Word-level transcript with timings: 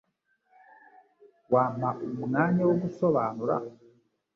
Wampa 1.51 1.89
umwanya 2.05 2.61
wo 2.67 2.75
gusobanura? 2.81 3.55